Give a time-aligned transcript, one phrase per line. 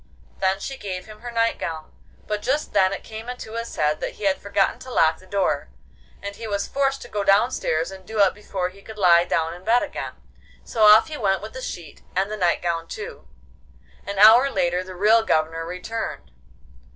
[0.39, 1.91] Then she gave him her night gown,
[2.25, 5.27] but just then it came into his head that he had forgotten to lock the
[5.27, 5.69] door,
[6.23, 9.53] and he was forced to go downstairs and do it before he could lie down
[9.53, 10.15] in bed again.
[10.63, 13.27] So off he went with the sheet, and the night gown too.
[14.03, 16.31] An hour later the real Governor returned.